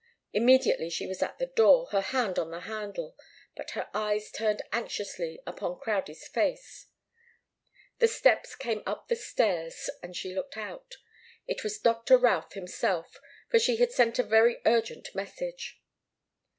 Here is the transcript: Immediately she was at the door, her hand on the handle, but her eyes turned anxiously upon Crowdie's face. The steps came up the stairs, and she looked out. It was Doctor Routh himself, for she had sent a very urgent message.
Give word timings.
Immediately 0.33 0.89
she 0.89 1.05
was 1.05 1.21
at 1.21 1.37
the 1.37 1.45
door, 1.45 1.85
her 1.91 2.01
hand 2.01 2.39
on 2.39 2.49
the 2.49 2.61
handle, 2.61 3.15
but 3.55 3.69
her 3.77 3.87
eyes 3.93 4.31
turned 4.31 4.63
anxiously 4.71 5.39
upon 5.45 5.79
Crowdie's 5.79 6.27
face. 6.27 6.87
The 7.99 8.07
steps 8.07 8.55
came 8.55 8.81
up 8.87 9.09
the 9.09 9.15
stairs, 9.15 9.91
and 10.01 10.15
she 10.17 10.33
looked 10.33 10.57
out. 10.57 10.95
It 11.45 11.63
was 11.63 11.77
Doctor 11.77 12.17
Routh 12.17 12.53
himself, 12.53 13.19
for 13.51 13.59
she 13.59 13.75
had 13.75 13.91
sent 13.91 14.17
a 14.17 14.23
very 14.23 14.59
urgent 14.65 15.13
message. 15.13 15.79